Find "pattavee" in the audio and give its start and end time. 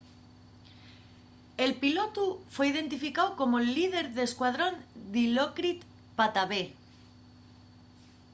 6.17-6.67